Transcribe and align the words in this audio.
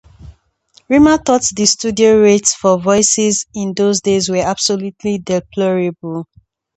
Rimmer 0.89 1.17
thought 1.19 1.43
the 1.55 1.67
studio 1.67 2.19
rates 2.21 2.55
for 2.55 2.81
voices 2.81 3.45
in 3.53 3.75
those 3.75 4.01
days 4.01 4.29
were 4.29 4.37
"absolutely 4.41 5.19
deplorable". 5.19 6.27